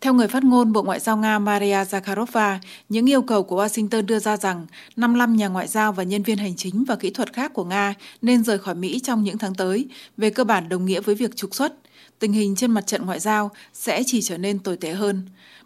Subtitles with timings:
[0.00, 2.58] Theo người phát ngôn Bộ Ngoại giao Nga Maria Zakharova,
[2.88, 6.38] những yêu cầu của Washington đưa ra rằng 55 nhà ngoại giao và nhân viên
[6.38, 9.54] hành chính và kỹ thuật khác của Nga nên rời khỏi Mỹ trong những tháng
[9.54, 11.74] tới, về cơ bản đồng nghĩa với việc trục xuất.
[12.18, 15.22] Tình hình trên mặt trận ngoại giao sẽ chỉ trở nên tồi tệ hơn.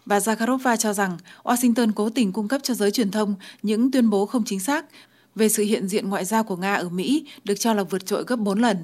[0.07, 4.11] Bà Zakharova cho rằng Washington cố tình cung cấp cho giới truyền thông những tuyên
[4.11, 4.85] bố không chính xác
[5.35, 8.25] về sự hiện diện ngoại giao của Nga ở Mỹ được cho là vượt trội
[8.27, 8.77] gấp 4 lần.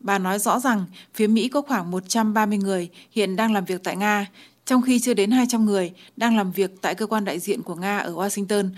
[0.00, 0.84] Bà nói rõ rằng
[1.14, 4.26] phía Mỹ có khoảng 130 người hiện đang làm việc tại Nga,
[4.66, 7.74] trong khi chưa đến 200 người đang làm việc tại cơ quan đại diện của
[7.74, 8.70] Nga ở Washington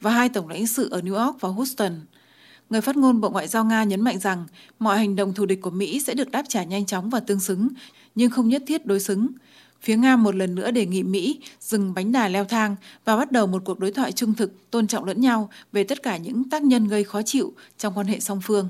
[0.00, 1.92] và hai tổng lãnh sự ở New York và Houston.
[2.70, 4.46] Người phát ngôn Bộ Ngoại giao Nga nhấn mạnh rằng
[4.78, 7.40] mọi hành động thù địch của Mỹ sẽ được đáp trả nhanh chóng và tương
[7.40, 7.68] xứng,
[8.14, 9.26] nhưng không nhất thiết đối xứng.
[9.82, 13.32] Phía Nga một lần nữa đề nghị Mỹ dừng bánh đà leo thang và bắt
[13.32, 16.50] đầu một cuộc đối thoại trung thực, tôn trọng lẫn nhau về tất cả những
[16.50, 18.68] tác nhân gây khó chịu trong quan hệ song phương.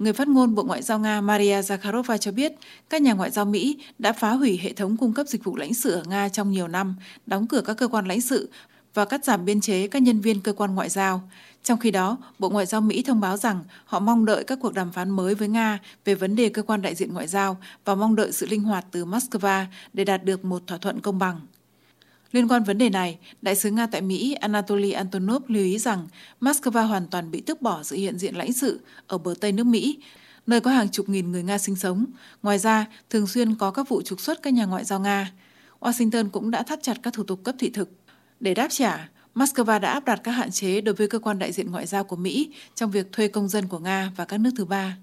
[0.00, 2.52] Người phát ngôn Bộ Ngoại giao Nga Maria Zakharova cho biết
[2.90, 5.74] các nhà ngoại giao Mỹ đã phá hủy hệ thống cung cấp dịch vụ lãnh
[5.74, 6.94] sự ở Nga trong nhiều năm,
[7.26, 8.50] đóng cửa các cơ quan lãnh sự
[8.94, 11.22] và cắt giảm biên chế các nhân viên cơ quan ngoại giao.
[11.62, 14.74] Trong khi đó, Bộ Ngoại giao Mỹ thông báo rằng họ mong đợi các cuộc
[14.74, 17.94] đàm phán mới với Nga về vấn đề cơ quan đại diện ngoại giao và
[17.94, 21.40] mong đợi sự linh hoạt từ Moscow để đạt được một thỏa thuận công bằng.
[22.32, 26.08] Liên quan vấn đề này, Đại sứ Nga tại Mỹ Anatoly Antonov lưu ý rằng
[26.40, 29.66] Moscow hoàn toàn bị tước bỏ sự hiện diện lãnh sự ở bờ Tây nước
[29.66, 29.98] Mỹ,
[30.46, 32.04] nơi có hàng chục nghìn người Nga sinh sống.
[32.42, 35.32] Ngoài ra, thường xuyên có các vụ trục xuất các nhà ngoại giao Nga.
[35.80, 37.90] Washington cũng đã thắt chặt các thủ tục cấp thị thực.
[38.40, 41.52] Để đáp trả, Moscow đã áp đặt các hạn chế đối với cơ quan đại
[41.52, 44.50] diện ngoại giao của Mỹ trong việc thuê công dân của Nga và các nước
[44.56, 44.96] thứ ba.